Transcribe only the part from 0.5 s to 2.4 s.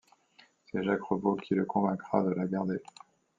C'est Jacques Revaux qui le convaincra de